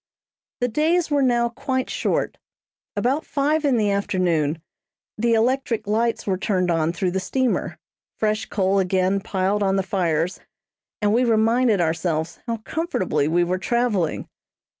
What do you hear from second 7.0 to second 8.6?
the steamer, fresh